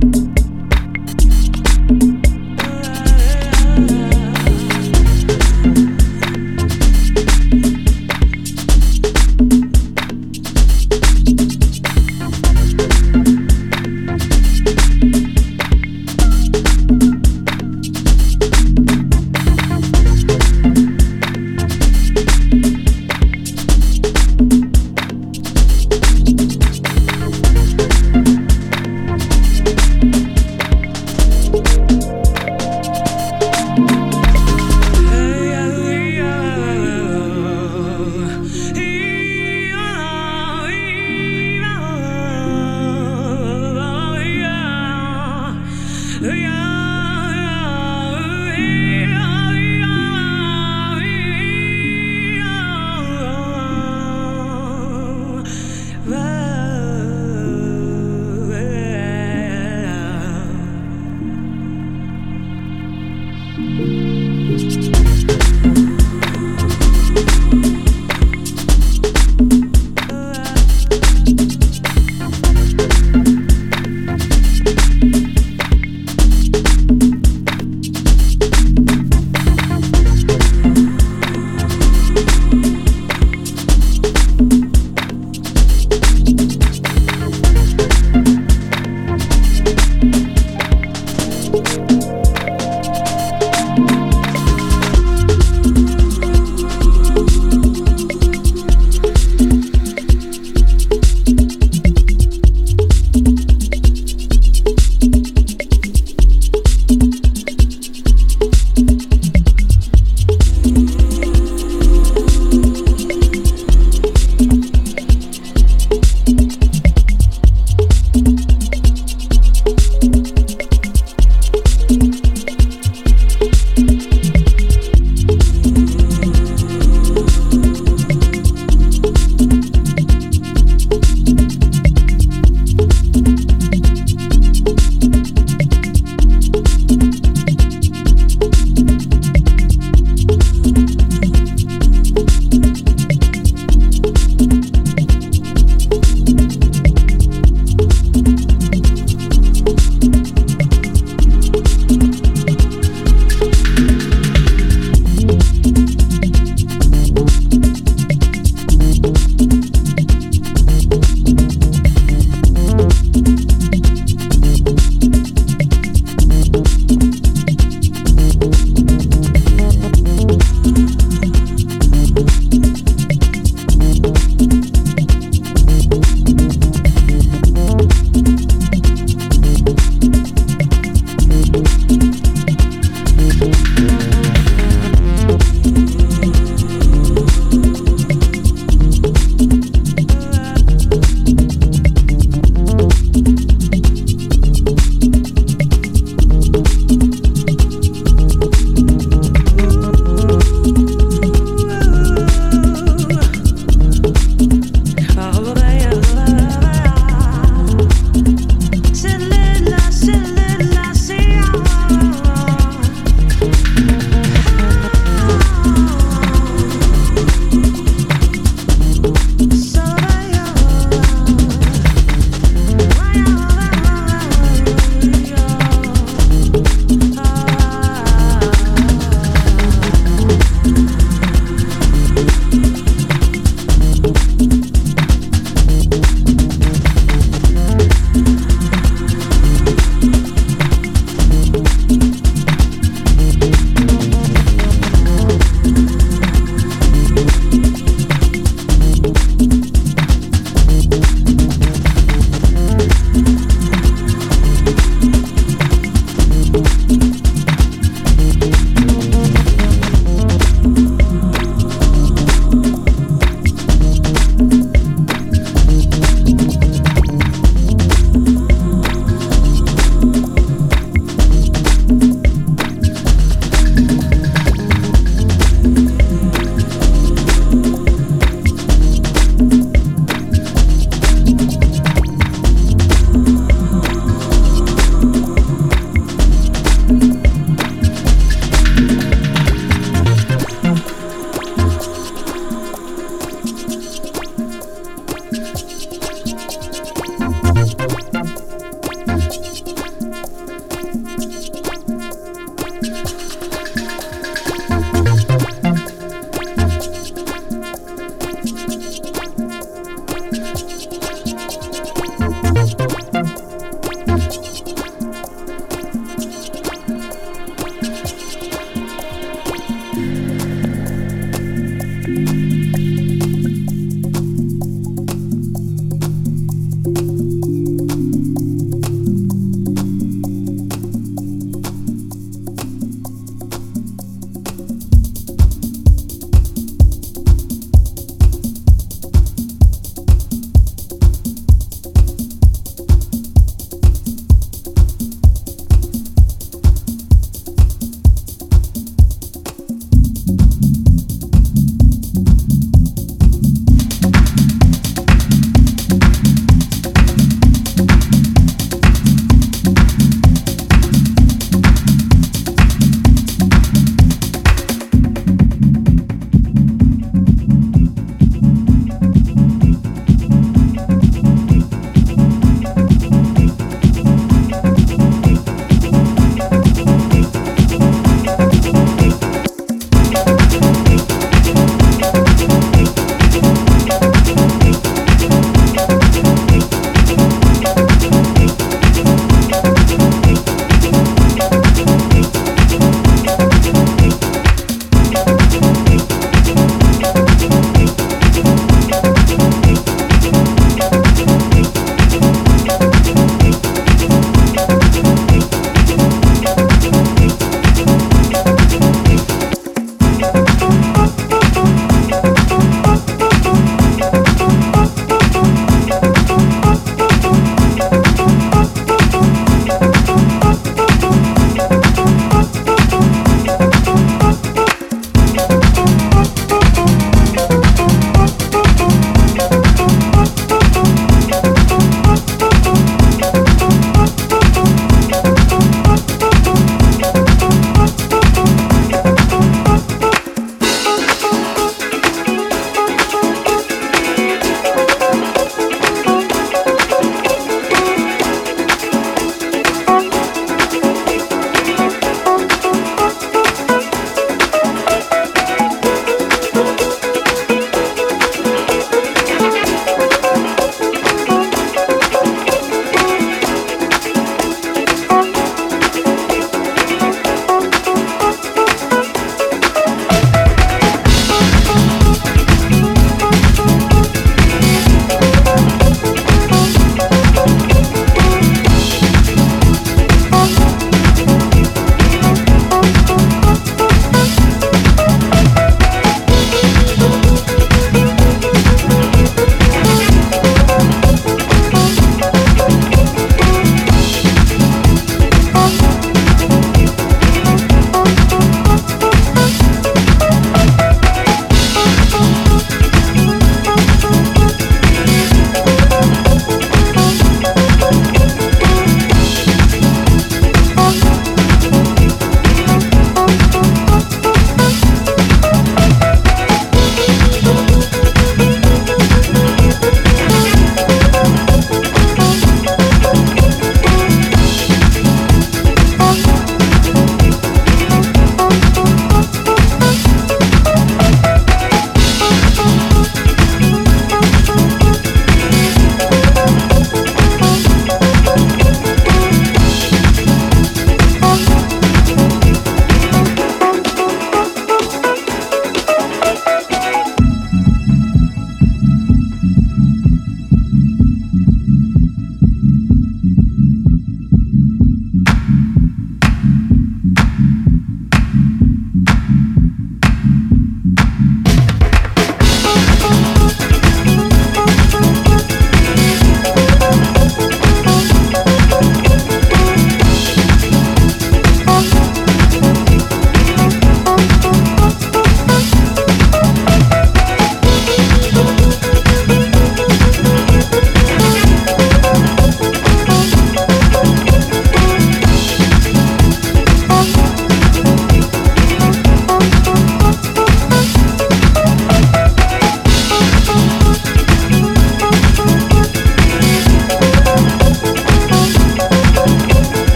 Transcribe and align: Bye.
Bye. 0.00 0.45